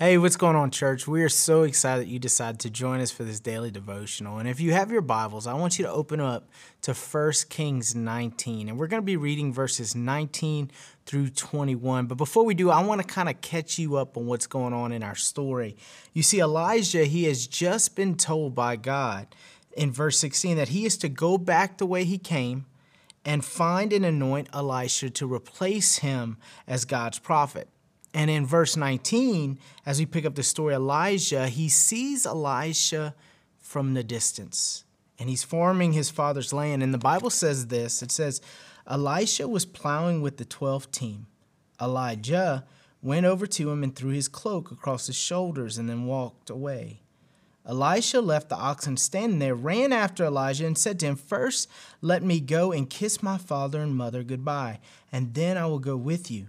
Hey, 0.00 0.18
what's 0.18 0.34
going 0.34 0.56
on, 0.56 0.72
church? 0.72 1.06
We 1.06 1.22
are 1.22 1.28
so 1.28 1.62
excited 1.62 2.04
that 2.04 2.10
you 2.10 2.18
decided 2.18 2.58
to 2.62 2.70
join 2.70 3.00
us 3.00 3.12
for 3.12 3.22
this 3.22 3.38
daily 3.38 3.70
devotional. 3.70 4.38
And 4.38 4.48
if 4.48 4.58
you 4.58 4.72
have 4.72 4.90
your 4.90 5.02
Bibles, 5.02 5.46
I 5.46 5.54
want 5.54 5.78
you 5.78 5.84
to 5.84 5.90
open 5.92 6.18
up 6.18 6.48
to 6.80 6.92
1 6.92 7.32
Kings 7.48 7.94
19. 7.94 8.68
And 8.68 8.76
we're 8.76 8.88
going 8.88 9.00
to 9.00 9.06
be 9.06 9.16
reading 9.16 9.52
verses 9.52 9.94
19 9.94 10.72
through 11.06 11.28
21. 11.28 12.06
But 12.06 12.16
before 12.16 12.44
we 12.44 12.54
do, 12.54 12.70
I 12.70 12.82
want 12.82 13.02
to 13.02 13.06
kind 13.06 13.28
of 13.28 13.40
catch 13.40 13.78
you 13.78 13.94
up 13.94 14.16
on 14.16 14.26
what's 14.26 14.48
going 14.48 14.72
on 14.72 14.90
in 14.90 15.04
our 15.04 15.14
story. 15.14 15.76
You 16.12 16.24
see, 16.24 16.40
Elijah, 16.40 17.04
he 17.04 17.24
has 17.24 17.46
just 17.46 17.94
been 17.94 18.16
told 18.16 18.52
by 18.52 18.74
God 18.74 19.28
in 19.76 19.92
verse 19.92 20.18
16 20.18 20.56
that 20.56 20.70
he 20.70 20.86
is 20.86 20.98
to 20.98 21.08
go 21.08 21.38
back 21.38 21.78
the 21.78 21.86
way 21.86 22.02
he 22.02 22.18
came 22.18 22.66
and 23.24 23.44
find 23.44 23.92
and 23.92 24.04
anoint 24.04 24.48
Elisha 24.52 25.10
to 25.10 25.32
replace 25.32 25.98
him 25.98 26.36
as 26.66 26.84
God's 26.84 27.20
prophet. 27.20 27.68
And 28.14 28.30
in 28.30 28.46
verse 28.46 28.76
19, 28.76 29.58
as 29.84 29.98
we 29.98 30.06
pick 30.06 30.24
up 30.24 30.36
the 30.36 30.44
story, 30.44 30.72
Elijah, 30.72 31.48
he 31.48 31.68
sees 31.68 32.24
Elisha 32.24 33.14
from 33.58 33.94
the 33.94 34.04
distance 34.04 34.84
and 35.18 35.28
he's 35.28 35.44
farming 35.44 35.92
his 35.92 36.10
father's 36.10 36.52
land. 36.52 36.82
And 36.82 36.94
the 36.94 36.98
Bible 36.98 37.30
says 37.30 37.66
this 37.66 38.02
it 38.02 38.12
says, 38.12 38.40
Elisha 38.86 39.48
was 39.48 39.66
plowing 39.66 40.22
with 40.22 40.36
the 40.36 40.44
12th 40.44 40.90
team. 40.90 41.26
Elijah 41.80 42.64
went 43.02 43.26
over 43.26 43.46
to 43.46 43.70
him 43.70 43.82
and 43.82 43.94
threw 43.94 44.12
his 44.12 44.28
cloak 44.28 44.70
across 44.70 45.06
his 45.06 45.16
shoulders 45.16 45.76
and 45.76 45.88
then 45.88 46.06
walked 46.06 46.50
away. 46.50 47.00
Elisha 47.66 48.20
left 48.20 48.50
the 48.50 48.56
oxen 48.56 48.96
standing 48.96 49.38
there, 49.38 49.54
ran 49.54 49.92
after 49.92 50.24
Elijah, 50.24 50.66
and 50.66 50.76
said 50.76 51.00
to 51.00 51.06
him, 51.06 51.16
First, 51.16 51.68
let 52.02 52.22
me 52.22 52.38
go 52.38 52.72
and 52.72 52.90
kiss 52.90 53.22
my 53.22 53.38
father 53.38 53.80
and 53.80 53.96
mother 53.96 54.22
goodbye, 54.22 54.80
and 55.10 55.32
then 55.32 55.56
I 55.56 55.66
will 55.66 55.78
go 55.78 55.96
with 55.96 56.30
you. 56.30 56.48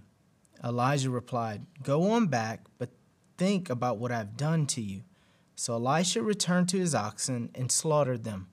Elijah 0.66 1.10
replied, 1.10 1.64
Go 1.82 2.10
on 2.10 2.26
back, 2.26 2.66
but 2.78 2.90
think 3.38 3.70
about 3.70 3.98
what 3.98 4.10
I've 4.10 4.36
done 4.36 4.66
to 4.66 4.80
you. 4.80 5.02
So 5.54 5.74
Elisha 5.74 6.22
returned 6.22 6.68
to 6.70 6.78
his 6.78 6.94
oxen 6.94 7.50
and 7.54 7.70
slaughtered 7.70 8.24
them. 8.24 8.48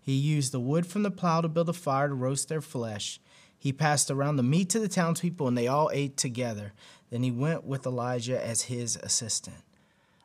He 0.00 0.12
used 0.12 0.52
the 0.52 0.60
wood 0.60 0.86
from 0.86 1.02
the 1.02 1.10
plow 1.10 1.40
to 1.40 1.48
build 1.48 1.70
a 1.70 1.72
fire 1.72 2.08
to 2.08 2.14
roast 2.14 2.48
their 2.48 2.60
flesh. 2.60 3.18
He 3.58 3.72
passed 3.72 4.10
around 4.10 4.36
the 4.36 4.42
meat 4.42 4.68
to 4.70 4.78
the 4.78 4.88
townspeople, 4.88 5.48
and 5.48 5.56
they 5.56 5.66
all 5.66 5.90
ate 5.94 6.18
together. 6.18 6.74
Then 7.08 7.22
he 7.22 7.30
went 7.30 7.64
with 7.64 7.86
Elijah 7.86 8.44
as 8.44 8.62
his 8.62 8.96
assistant. 8.96 9.56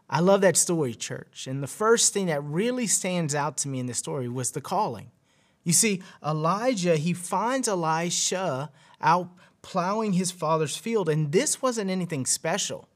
I 0.10 0.20
love 0.20 0.42
that 0.42 0.58
story, 0.58 0.94
church. 0.94 1.48
And 1.48 1.64
the 1.64 1.68
first 1.68 2.14
thing 2.14 2.26
that 2.26 2.44
really 2.44 2.88
stands 2.88 3.34
out 3.34 3.56
to 3.58 3.70
me 3.70 3.80
in 3.80 3.86
this 3.86 4.00
story 4.00 4.28
was 4.28 4.52
the 4.52 4.62
calling. 4.62 5.12
You 5.64 5.72
see, 5.72 6.02
Elijah, 6.26 6.98
he 6.98 7.14
finds 7.14 7.68
Elisha 7.68 8.72
out 9.00 9.30
plowing 9.62 10.14
his 10.14 10.32
father's 10.32 10.78
field. 10.78 11.10
And 11.10 11.32
this 11.32 11.62
wasn't 11.62 11.90
anything 11.90 12.26
special. 12.26 12.88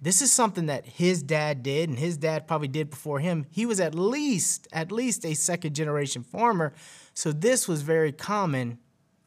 This 0.00 0.20
is 0.20 0.32
something 0.32 0.66
that 0.66 0.84
his 0.84 1.22
dad 1.22 1.62
did, 1.62 1.88
and 1.88 1.96
his 1.96 2.16
dad 2.16 2.48
probably 2.48 2.66
did 2.66 2.90
before 2.90 3.20
him. 3.20 3.46
He 3.50 3.66
was 3.66 3.78
at 3.78 3.94
least, 3.94 4.66
at 4.72 4.90
least 4.90 5.24
a 5.24 5.34
second 5.34 5.74
generation 5.74 6.24
farmer. 6.24 6.72
So 7.14 7.30
this 7.30 7.68
was 7.68 7.82
very 7.82 8.10
common 8.10 8.78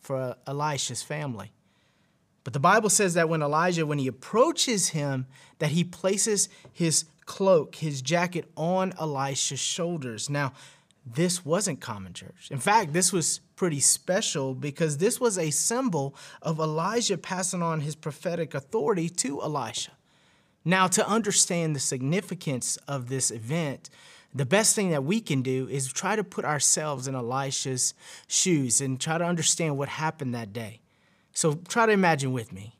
for 0.01 0.35
Elisha's 0.45 1.01
family. 1.01 1.53
But 2.43 2.51
the 2.53 2.59
Bible 2.59 2.89
says 2.89 3.13
that 3.13 3.29
when 3.29 3.41
Elijah, 3.41 3.85
when 3.85 3.99
he 3.99 4.07
approaches 4.07 4.89
him, 4.89 5.27
that 5.59 5.71
he 5.71 5.83
places 5.83 6.49
his 6.73 7.05
cloak, 7.25 7.75
his 7.75 8.01
jacket 8.01 8.51
on 8.55 8.93
Elisha's 8.99 9.59
shoulders. 9.59 10.29
Now, 10.29 10.53
this 11.05 11.45
wasn't 11.45 11.81
common 11.81 12.13
church. 12.13 12.47
In 12.49 12.57
fact, 12.57 12.93
this 12.93 13.13
was 13.13 13.39
pretty 13.55 13.79
special 13.79 14.55
because 14.55 14.97
this 14.97 15.19
was 15.19 15.37
a 15.37 15.51
symbol 15.51 16.15
of 16.41 16.59
Elijah 16.59 17.17
passing 17.17 17.61
on 17.61 17.81
his 17.81 17.95
prophetic 17.95 18.55
authority 18.55 19.07
to 19.09 19.41
Elisha. 19.41 19.91
Now, 20.63 20.87
to 20.87 21.07
understand 21.07 21.75
the 21.75 21.79
significance 21.79 22.77
of 22.87 23.07
this 23.07 23.29
event, 23.29 23.91
the 24.33 24.47
best 24.47 24.75
thing 24.75 24.89
that 24.89 25.03
we 25.03 25.21
can 25.21 25.43
do 25.43 25.67
is 25.69 25.93
try 25.93 26.15
to 26.15 26.23
put 26.23 26.43
ourselves 26.43 27.07
in 27.07 27.13
Elisha's 27.13 27.93
shoes 28.27 28.81
and 28.81 28.99
try 28.99 29.19
to 29.19 29.23
understand 29.23 29.77
what 29.77 29.89
happened 29.89 30.33
that 30.33 30.53
day. 30.53 30.81
So 31.33 31.53
try 31.67 31.85
to 31.85 31.91
imagine 31.91 32.33
with 32.33 32.51
me. 32.51 32.75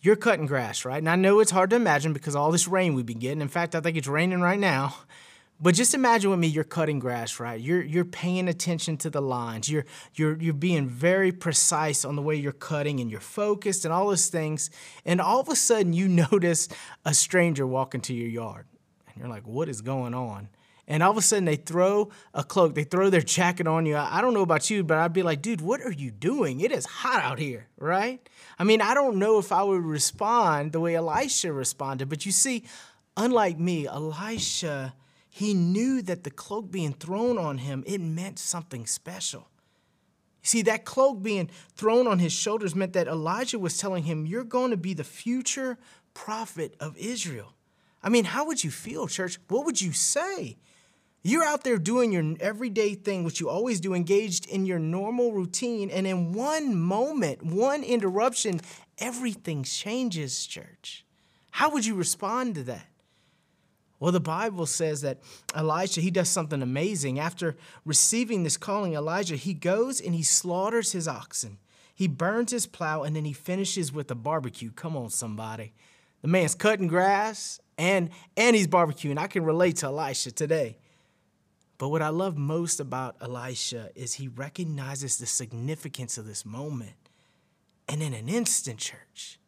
You're 0.00 0.16
cutting 0.16 0.46
grass, 0.46 0.84
right? 0.84 0.98
And 0.98 1.08
I 1.08 1.16
know 1.16 1.40
it's 1.40 1.50
hard 1.50 1.70
to 1.70 1.76
imagine 1.76 2.12
because 2.12 2.34
all 2.34 2.50
this 2.50 2.68
rain 2.68 2.94
we've 2.94 3.06
been 3.06 3.18
getting. 3.18 3.40
In 3.40 3.48
fact, 3.48 3.74
I 3.74 3.80
think 3.80 3.96
it's 3.96 4.08
raining 4.08 4.40
right 4.40 4.58
now. 4.58 4.96
But 5.60 5.76
just 5.76 5.94
imagine 5.94 6.30
with 6.30 6.40
me, 6.40 6.48
you're 6.48 6.64
cutting 6.64 6.98
grass, 6.98 7.38
right? 7.38 7.60
You're 7.60 7.82
you're 7.82 8.04
paying 8.04 8.48
attention 8.48 8.96
to 8.98 9.10
the 9.10 9.22
lines. 9.22 9.68
You're 9.68 9.86
you're 10.14 10.36
you're 10.40 10.52
being 10.52 10.88
very 10.88 11.30
precise 11.30 12.04
on 12.04 12.16
the 12.16 12.22
way 12.22 12.34
you're 12.34 12.52
cutting, 12.52 12.98
and 12.98 13.10
you're 13.10 13.20
focused, 13.20 13.84
and 13.84 13.94
all 13.94 14.08
those 14.08 14.28
things. 14.28 14.70
And 15.04 15.20
all 15.20 15.40
of 15.40 15.48
a 15.48 15.56
sudden, 15.56 15.92
you 15.92 16.08
notice 16.30 16.68
a 17.04 17.14
stranger 17.14 17.66
walk 17.66 17.94
into 17.94 18.14
your 18.14 18.28
yard, 18.28 18.66
and 19.06 19.16
you're 19.16 19.28
like, 19.28 19.46
"What 19.46 19.68
is 19.68 19.80
going 19.80 20.12
on?" 20.12 20.48
And 20.86 21.02
all 21.02 21.12
of 21.12 21.16
a 21.16 21.22
sudden, 21.22 21.46
they 21.46 21.56
throw 21.56 22.10
a 22.34 22.44
cloak, 22.44 22.74
they 22.74 22.84
throw 22.84 23.08
their 23.08 23.22
jacket 23.22 23.66
on 23.66 23.86
you. 23.86 23.96
I 23.96 24.20
don't 24.20 24.34
know 24.34 24.42
about 24.42 24.68
you, 24.68 24.84
but 24.84 24.98
I'd 24.98 25.12
be 25.12 25.22
like, 25.22 25.40
"Dude, 25.40 25.60
what 25.60 25.80
are 25.82 25.92
you 25.92 26.10
doing? 26.10 26.60
It 26.60 26.72
is 26.72 26.84
hot 26.84 27.22
out 27.22 27.38
here, 27.38 27.68
right?" 27.78 28.28
I 28.58 28.64
mean, 28.64 28.82
I 28.82 28.92
don't 28.92 29.18
know 29.18 29.38
if 29.38 29.52
I 29.52 29.62
would 29.62 29.84
respond 29.84 30.72
the 30.72 30.80
way 30.80 30.96
Elisha 30.96 31.52
responded, 31.52 32.08
but 32.08 32.26
you 32.26 32.32
see, 32.32 32.64
unlike 33.16 33.58
me, 33.58 33.86
Elisha 33.86 34.94
he 35.34 35.52
knew 35.52 36.00
that 36.00 36.22
the 36.22 36.30
cloak 36.30 36.70
being 36.70 36.92
thrown 36.92 37.38
on 37.38 37.58
him, 37.58 37.82
it 37.88 38.00
meant 38.00 38.38
something 38.38 38.86
special. 38.86 39.48
You 40.44 40.46
see, 40.46 40.62
that 40.62 40.84
cloak 40.84 41.24
being 41.24 41.50
thrown 41.74 42.06
on 42.06 42.20
his 42.20 42.32
shoulders 42.32 42.76
meant 42.76 42.92
that 42.92 43.08
Elijah 43.08 43.58
was 43.58 43.76
telling 43.76 44.04
him, 44.04 44.26
You're 44.26 44.44
going 44.44 44.70
to 44.70 44.76
be 44.76 44.94
the 44.94 45.02
future 45.02 45.76
prophet 46.14 46.76
of 46.78 46.96
Israel. 46.96 47.52
I 48.00 48.10
mean, 48.10 48.26
how 48.26 48.46
would 48.46 48.62
you 48.62 48.70
feel, 48.70 49.08
church? 49.08 49.40
What 49.48 49.66
would 49.66 49.80
you 49.80 49.92
say? 49.92 50.56
You're 51.24 51.42
out 51.42 51.64
there 51.64 51.78
doing 51.78 52.12
your 52.12 52.36
everyday 52.38 52.94
thing, 52.94 53.24
which 53.24 53.40
you 53.40 53.48
always 53.48 53.80
do, 53.80 53.92
engaged 53.92 54.46
in 54.46 54.66
your 54.66 54.78
normal 54.78 55.32
routine, 55.32 55.90
and 55.90 56.06
in 56.06 56.32
one 56.32 56.76
moment, 56.76 57.42
one 57.42 57.82
interruption, 57.82 58.60
everything 58.98 59.64
changes, 59.64 60.46
church. 60.46 61.04
How 61.50 61.70
would 61.70 61.84
you 61.84 61.96
respond 61.96 62.54
to 62.54 62.62
that? 62.62 62.86
Well, 64.04 64.12
the 64.12 64.20
Bible 64.20 64.66
says 64.66 65.00
that 65.00 65.20
Elijah, 65.56 66.02
he 66.02 66.10
does 66.10 66.28
something 66.28 66.60
amazing. 66.60 67.18
After 67.18 67.56
receiving 67.86 68.42
this 68.42 68.58
calling, 68.58 68.92
Elijah, 68.92 69.36
he 69.36 69.54
goes 69.54 69.98
and 69.98 70.14
he 70.14 70.22
slaughters 70.22 70.92
his 70.92 71.08
oxen. 71.08 71.56
He 71.94 72.06
burns 72.06 72.52
his 72.52 72.66
plow 72.66 73.02
and 73.02 73.16
then 73.16 73.24
he 73.24 73.32
finishes 73.32 73.94
with 73.94 74.10
a 74.10 74.14
barbecue. 74.14 74.70
Come 74.72 74.94
on, 74.94 75.08
somebody. 75.08 75.72
The 76.20 76.28
man's 76.28 76.54
cutting 76.54 76.86
grass 76.86 77.62
and, 77.78 78.10
and 78.36 78.54
he's 78.54 78.66
barbecuing. 78.66 79.16
I 79.16 79.26
can 79.26 79.42
relate 79.42 79.76
to 79.76 79.86
Elisha 79.86 80.32
today. 80.32 80.76
But 81.78 81.88
what 81.88 82.02
I 82.02 82.10
love 82.10 82.36
most 82.36 82.80
about 82.80 83.16
Elisha 83.22 83.88
is 83.94 84.12
he 84.12 84.28
recognizes 84.28 85.16
the 85.16 85.24
significance 85.24 86.18
of 86.18 86.26
this 86.26 86.44
moment. 86.44 87.08
And 87.88 88.02
in 88.02 88.12
an 88.12 88.28
instant, 88.28 88.80
church, 88.80 89.38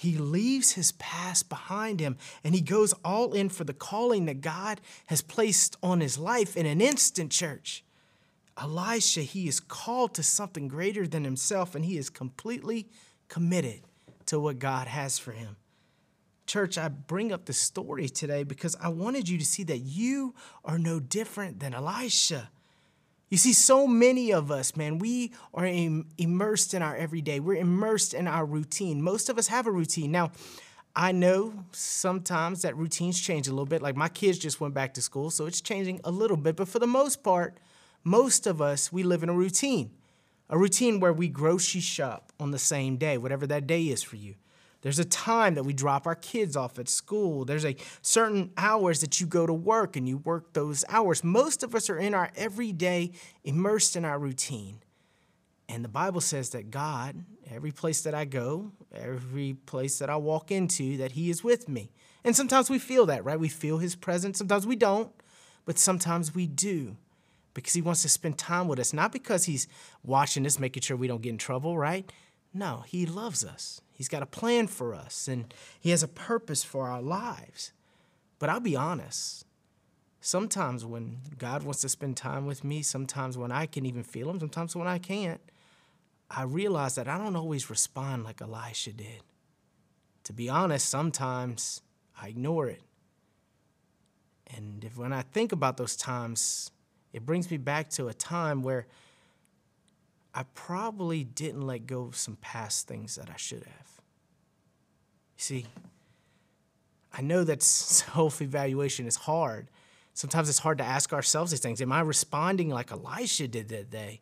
he 0.00 0.16
leaves 0.16 0.72
his 0.72 0.92
past 0.92 1.50
behind 1.50 2.00
him 2.00 2.16
and 2.42 2.54
he 2.54 2.62
goes 2.62 2.94
all 3.04 3.34
in 3.34 3.50
for 3.50 3.64
the 3.64 3.74
calling 3.74 4.24
that 4.24 4.40
God 4.40 4.80
has 5.08 5.20
placed 5.20 5.76
on 5.82 6.00
his 6.00 6.16
life 6.16 6.56
in 6.56 6.64
an 6.64 6.80
instant, 6.80 7.30
church. 7.30 7.84
Elisha, 8.58 9.20
he 9.20 9.46
is 9.46 9.60
called 9.60 10.14
to 10.14 10.22
something 10.22 10.68
greater 10.68 11.06
than 11.06 11.24
himself 11.24 11.74
and 11.74 11.84
he 11.84 11.98
is 11.98 12.08
completely 12.08 12.88
committed 13.28 13.82
to 14.24 14.40
what 14.40 14.58
God 14.58 14.86
has 14.86 15.18
for 15.18 15.32
him. 15.32 15.56
Church, 16.46 16.78
I 16.78 16.88
bring 16.88 17.30
up 17.30 17.44
the 17.44 17.52
story 17.52 18.08
today 18.08 18.42
because 18.42 18.74
I 18.80 18.88
wanted 18.88 19.28
you 19.28 19.36
to 19.36 19.44
see 19.44 19.64
that 19.64 19.80
you 19.80 20.34
are 20.64 20.78
no 20.78 20.98
different 20.98 21.60
than 21.60 21.74
Elisha. 21.74 22.48
You 23.30 23.36
see, 23.36 23.52
so 23.52 23.86
many 23.86 24.32
of 24.32 24.50
us, 24.50 24.76
man, 24.76 24.98
we 24.98 25.32
are 25.54 25.64
Im- 25.64 26.08
immersed 26.18 26.74
in 26.74 26.82
our 26.82 26.96
everyday. 26.96 27.38
We're 27.38 27.60
immersed 27.60 28.12
in 28.12 28.26
our 28.26 28.44
routine. 28.44 29.00
Most 29.00 29.28
of 29.28 29.38
us 29.38 29.46
have 29.46 29.68
a 29.68 29.70
routine. 29.70 30.10
Now, 30.10 30.32
I 30.96 31.12
know 31.12 31.54
sometimes 31.70 32.62
that 32.62 32.76
routines 32.76 33.20
change 33.20 33.46
a 33.46 33.52
little 33.52 33.66
bit. 33.66 33.82
Like 33.82 33.94
my 33.94 34.08
kids 34.08 34.36
just 34.36 34.60
went 34.60 34.74
back 34.74 34.94
to 34.94 35.02
school, 35.02 35.30
so 35.30 35.46
it's 35.46 35.60
changing 35.60 36.00
a 36.02 36.10
little 36.10 36.36
bit. 36.36 36.56
But 36.56 36.66
for 36.66 36.80
the 36.80 36.88
most 36.88 37.22
part, 37.22 37.56
most 38.02 38.48
of 38.48 38.60
us, 38.60 38.92
we 38.92 39.04
live 39.04 39.22
in 39.22 39.28
a 39.28 39.34
routine. 39.34 39.92
A 40.48 40.58
routine 40.58 40.98
where 40.98 41.12
we 41.12 41.28
grocery 41.28 41.80
shop 41.80 42.32
on 42.40 42.50
the 42.50 42.58
same 42.58 42.96
day, 42.96 43.16
whatever 43.16 43.46
that 43.46 43.68
day 43.68 43.84
is 43.84 44.02
for 44.02 44.16
you. 44.16 44.34
There's 44.82 44.98
a 44.98 45.04
time 45.04 45.54
that 45.54 45.64
we 45.64 45.72
drop 45.72 46.06
our 46.06 46.14
kids 46.14 46.56
off 46.56 46.78
at 46.78 46.88
school. 46.88 47.44
There's 47.44 47.66
a 47.66 47.76
certain 48.00 48.50
hours 48.56 49.00
that 49.00 49.20
you 49.20 49.26
go 49.26 49.46
to 49.46 49.52
work 49.52 49.96
and 49.96 50.08
you 50.08 50.18
work 50.18 50.54
those 50.54 50.84
hours. 50.88 51.22
Most 51.22 51.62
of 51.62 51.74
us 51.74 51.90
are 51.90 51.98
in 51.98 52.14
our 52.14 52.30
everyday, 52.34 53.12
immersed 53.44 53.96
in 53.96 54.04
our 54.04 54.18
routine. 54.18 54.78
And 55.68 55.84
the 55.84 55.88
Bible 55.88 56.20
says 56.20 56.50
that 56.50 56.70
God, 56.70 57.24
every 57.50 57.72
place 57.72 58.00
that 58.02 58.14
I 58.14 58.24
go, 58.24 58.72
every 58.92 59.54
place 59.54 59.98
that 59.98 60.10
I 60.10 60.16
walk 60.16 60.50
into, 60.50 60.96
that 60.96 61.12
He 61.12 61.30
is 61.30 61.44
with 61.44 61.68
me. 61.68 61.92
And 62.24 62.34
sometimes 62.34 62.70
we 62.70 62.78
feel 62.78 63.06
that, 63.06 63.24
right? 63.24 63.38
We 63.38 63.48
feel 63.48 63.78
His 63.78 63.94
presence. 63.94 64.38
Sometimes 64.38 64.66
we 64.66 64.76
don't, 64.76 65.12
but 65.66 65.78
sometimes 65.78 66.34
we 66.34 66.46
do 66.46 66.96
because 67.54 67.74
He 67.74 67.82
wants 67.82 68.02
to 68.02 68.08
spend 68.08 68.38
time 68.38 68.66
with 68.66 68.80
us, 68.80 68.92
not 68.92 69.12
because 69.12 69.44
He's 69.44 69.68
watching 70.02 70.46
us, 70.46 70.58
making 70.58 70.82
sure 70.82 70.96
we 70.96 71.06
don't 71.06 71.22
get 71.22 71.30
in 71.30 71.38
trouble, 71.38 71.78
right? 71.78 72.10
No, 72.52 72.84
He 72.86 73.06
loves 73.06 73.44
us. 73.44 73.80
He's 73.92 74.08
got 74.08 74.22
a 74.22 74.26
plan 74.26 74.66
for 74.66 74.94
us, 74.94 75.28
and 75.28 75.52
He 75.78 75.90
has 75.90 76.02
a 76.02 76.08
purpose 76.08 76.64
for 76.64 76.88
our 76.88 77.02
lives. 77.02 77.72
But 78.38 78.48
I'll 78.48 78.60
be 78.60 78.76
honest, 78.76 79.44
sometimes 80.20 80.84
when 80.84 81.18
God 81.38 81.62
wants 81.62 81.82
to 81.82 81.88
spend 81.88 82.16
time 82.16 82.46
with 82.46 82.64
me, 82.64 82.82
sometimes 82.82 83.36
when 83.36 83.52
I 83.52 83.66
can 83.66 83.86
even 83.86 84.02
feel 84.02 84.30
Him, 84.30 84.40
sometimes 84.40 84.74
when 84.74 84.88
I 84.88 84.98
can't, 84.98 85.40
I 86.30 86.42
realize 86.42 86.94
that 86.94 87.08
I 87.08 87.18
don't 87.18 87.36
always 87.36 87.70
respond 87.70 88.24
like 88.24 88.40
Elisha 88.40 88.92
did. 88.92 89.22
To 90.24 90.32
be 90.32 90.48
honest, 90.48 90.88
sometimes 90.88 91.82
I 92.20 92.28
ignore 92.28 92.68
it. 92.68 92.82
And 94.56 94.84
if, 94.84 94.96
when 94.96 95.12
I 95.12 95.22
think 95.22 95.52
about 95.52 95.76
those 95.76 95.96
times, 95.96 96.70
it 97.12 97.26
brings 97.26 97.50
me 97.50 97.56
back 97.56 97.90
to 97.90 98.08
a 98.08 98.14
time 98.14 98.62
where 98.62 98.86
I 100.34 100.44
probably 100.54 101.24
didn't 101.24 101.62
let 101.62 101.86
go 101.86 102.02
of 102.02 102.16
some 102.16 102.36
past 102.36 102.86
things 102.86 103.16
that 103.16 103.28
I 103.30 103.36
should 103.36 103.64
have. 103.64 104.00
You 105.36 105.42
see, 105.42 105.66
I 107.12 107.22
know 107.22 107.44
that 107.44 107.62
self 107.62 108.40
evaluation 108.40 109.06
is 109.06 109.16
hard. 109.16 109.68
Sometimes 110.14 110.48
it's 110.48 110.58
hard 110.58 110.78
to 110.78 110.84
ask 110.84 111.12
ourselves 111.12 111.50
these 111.50 111.60
things. 111.60 111.80
Am 111.80 111.92
I 111.92 112.00
responding 112.00 112.68
like 112.68 112.92
Elisha 112.92 113.48
did 113.48 113.68
that 113.68 113.90
day? 113.90 114.20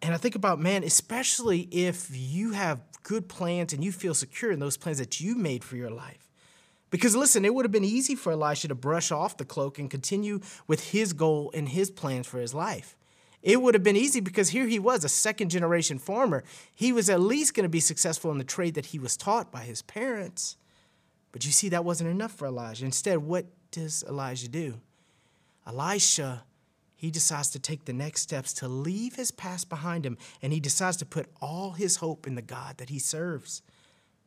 And 0.00 0.14
I 0.14 0.16
think 0.16 0.36
about, 0.36 0.60
man, 0.60 0.84
especially 0.84 1.62
if 1.72 2.08
you 2.12 2.52
have 2.52 2.80
good 3.02 3.28
plans 3.28 3.72
and 3.72 3.82
you 3.82 3.90
feel 3.90 4.14
secure 4.14 4.52
in 4.52 4.60
those 4.60 4.76
plans 4.76 4.98
that 4.98 5.20
you 5.20 5.34
made 5.34 5.64
for 5.64 5.76
your 5.76 5.90
life. 5.90 6.28
Because 6.90 7.16
listen, 7.16 7.44
it 7.44 7.54
would 7.54 7.64
have 7.64 7.72
been 7.72 7.84
easy 7.84 8.14
for 8.14 8.32
Elisha 8.32 8.68
to 8.68 8.74
brush 8.74 9.10
off 9.10 9.36
the 9.36 9.44
cloak 9.44 9.78
and 9.78 9.90
continue 9.90 10.40
with 10.66 10.90
his 10.90 11.12
goal 11.12 11.50
and 11.52 11.68
his 11.68 11.90
plans 11.90 12.26
for 12.26 12.38
his 12.38 12.54
life. 12.54 12.96
It 13.42 13.62
would 13.62 13.74
have 13.74 13.84
been 13.84 13.96
easy 13.96 14.20
because 14.20 14.50
here 14.50 14.66
he 14.66 14.78
was, 14.78 15.04
a 15.04 15.08
second 15.08 15.50
generation 15.50 15.98
farmer. 15.98 16.42
He 16.74 16.92
was 16.92 17.08
at 17.08 17.20
least 17.20 17.54
going 17.54 17.64
to 17.64 17.68
be 17.68 17.80
successful 17.80 18.30
in 18.32 18.38
the 18.38 18.44
trade 18.44 18.74
that 18.74 18.86
he 18.86 18.98
was 18.98 19.16
taught 19.16 19.52
by 19.52 19.60
his 19.60 19.82
parents. 19.82 20.56
But 21.30 21.44
you 21.44 21.52
see, 21.52 21.68
that 21.68 21.84
wasn't 21.84 22.10
enough 22.10 22.32
for 22.32 22.46
Elijah. 22.46 22.84
Instead, 22.84 23.18
what 23.18 23.46
does 23.70 24.04
Elijah 24.08 24.48
do? 24.48 24.80
Elisha 25.66 26.42
he 26.98 27.12
decides 27.12 27.50
to 27.50 27.60
take 27.60 27.84
the 27.84 27.92
next 27.92 28.22
steps 28.22 28.52
to 28.54 28.66
leave 28.66 29.14
his 29.14 29.30
past 29.30 29.68
behind 29.68 30.04
him 30.04 30.18
and 30.42 30.52
he 30.52 30.58
decides 30.58 30.96
to 30.96 31.06
put 31.06 31.28
all 31.40 31.70
his 31.70 31.96
hope 31.96 32.26
in 32.26 32.34
the 32.34 32.42
God 32.42 32.76
that 32.78 32.88
he 32.88 32.98
serves. 32.98 33.62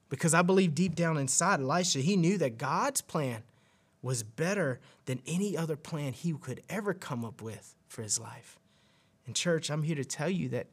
Because 0.10 0.34
I 0.34 0.42
believe 0.42 0.74
deep 0.74 0.96
down 0.96 1.18
inside 1.18 1.60
Elisha, 1.60 2.00
he 2.00 2.16
knew 2.16 2.38
that 2.38 2.58
God's 2.58 3.02
plan 3.02 3.44
was 4.02 4.24
better 4.24 4.80
than 5.06 5.22
any 5.28 5.58
other 5.58 5.75
plan 5.75 6.13
he 6.13 6.31
could 6.31 6.62
ever 6.69 6.94
come 6.94 7.25
up 7.25 7.42
with 7.42 7.75
for 7.90 8.04
his 8.04 8.18
life. 8.18 8.58
And, 9.26 9.36
church, 9.36 9.70
I'm 9.70 9.84
here 9.84 9.96
to 9.96 10.06
tell 10.06 10.30
you 10.30 10.50
that 10.50 10.68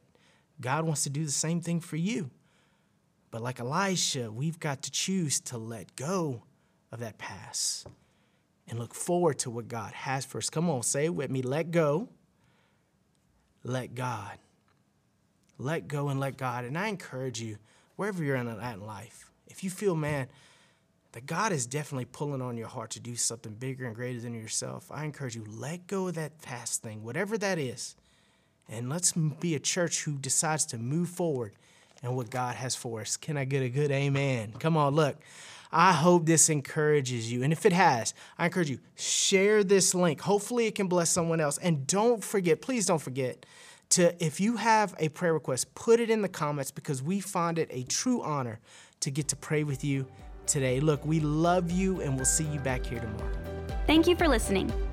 God 0.59 0.85
wants 0.85 1.03
to 1.03 1.09
do 1.09 1.23
the 1.23 1.31
same 1.31 1.61
thing 1.61 1.79
for 1.79 1.95
you. 1.95 2.29
But, 3.31 3.41
like 3.41 3.59
Elisha, 3.59 4.31
we've 4.31 4.59
got 4.59 4.81
to 4.83 4.91
choose 4.91 5.39
to 5.41 5.57
let 5.57 5.95
go 5.95 6.43
of 6.91 6.99
that 6.99 7.17
past 7.17 7.87
and 8.67 8.79
look 8.79 8.93
forward 8.93 9.39
to 9.39 9.49
what 9.49 9.67
God 9.67 9.93
has 9.93 10.25
for 10.25 10.39
us. 10.39 10.49
Come 10.49 10.69
on, 10.69 10.83
say 10.83 11.05
it 11.05 11.15
with 11.15 11.29
me. 11.29 11.41
Let 11.41 11.71
go, 11.71 12.09
let 13.63 13.95
God. 13.95 14.37
Let 15.57 15.87
go 15.87 16.09
and 16.09 16.19
let 16.19 16.37
God. 16.37 16.63
And 16.63 16.77
I 16.77 16.87
encourage 16.87 17.41
you, 17.41 17.57
wherever 17.97 18.23
you're 18.23 18.37
at 18.37 18.45
in 18.47 18.81
life, 18.81 19.31
if 19.47 19.63
you 19.63 19.69
feel, 19.69 19.95
man, 19.95 20.27
that 21.11 21.25
God 21.25 21.51
is 21.51 21.65
definitely 21.65 22.05
pulling 22.05 22.41
on 22.41 22.55
your 22.55 22.67
heart 22.67 22.91
to 22.91 22.99
do 22.99 23.15
something 23.15 23.53
bigger 23.53 23.85
and 23.85 23.95
greater 23.95 24.21
than 24.21 24.33
yourself, 24.33 24.89
I 24.91 25.03
encourage 25.03 25.35
you, 25.35 25.43
let 25.47 25.87
go 25.87 26.07
of 26.07 26.15
that 26.15 26.41
past 26.41 26.81
thing, 26.81 27.03
whatever 27.03 27.37
that 27.39 27.59
is. 27.59 27.95
And 28.69 28.89
let's 28.89 29.13
be 29.13 29.55
a 29.55 29.59
church 29.59 30.03
who 30.03 30.13
decides 30.13 30.65
to 30.67 30.77
move 30.77 31.09
forward 31.09 31.53
and 32.03 32.15
what 32.15 32.29
God 32.29 32.55
has 32.55 32.75
for 32.75 33.01
us. 33.01 33.17
Can 33.17 33.37
I 33.37 33.45
get 33.45 33.63
a 33.63 33.69
good 33.69 33.91
amen? 33.91 34.53
Come 34.59 34.77
on, 34.77 34.95
look. 34.95 35.17
I 35.71 35.91
hope 35.91 36.25
this 36.25 36.49
encourages 36.49 37.31
you. 37.31 37.43
And 37.43 37.53
if 37.53 37.65
it 37.65 37.73
has, 37.73 38.13
I 38.37 38.45
encourage 38.45 38.69
you, 38.69 38.79
share 38.95 39.63
this 39.63 39.93
link. 39.93 40.21
Hopefully, 40.21 40.65
it 40.65 40.73
can 40.73 40.87
bless 40.87 41.11
someone 41.11 41.39
else. 41.39 41.59
And 41.59 41.85
don't 41.85 42.23
forget, 42.23 42.61
please 42.61 42.87
don't 42.87 43.01
forget, 43.01 43.45
to 43.89 44.23
if 44.23 44.39
you 44.39 44.57
have 44.57 44.95
a 44.97 45.09
prayer 45.09 45.33
request, 45.33 45.73
put 45.75 45.99
it 45.99 46.09
in 46.09 46.21
the 46.21 46.29
comments 46.29 46.71
because 46.71 47.03
we 47.03 47.19
find 47.19 47.59
it 47.59 47.67
a 47.71 47.83
true 47.83 48.21
honor 48.23 48.59
to 49.01 49.11
get 49.11 49.27
to 49.29 49.35
pray 49.35 49.63
with 49.63 49.83
you 49.83 50.07
today. 50.47 50.79
Look, 50.79 51.05
we 51.05 51.19
love 51.19 51.71
you 51.71 52.01
and 52.01 52.15
we'll 52.15 52.25
see 52.25 52.45
you 52.45 52.59
back 52.59 52.85
here 52.85 52.99
tomorrow. 52.99 53.31
Thank 53.85 54.07
you 54.07 54.15
for 54.15 54.27
listening. 54.27 54.71